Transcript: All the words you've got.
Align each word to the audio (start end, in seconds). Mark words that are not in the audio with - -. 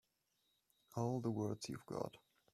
All 0.95 1.19
the 1.21 1.29
words 1.29 1.69
you've 1.69 1.85
got. 1.85 2.17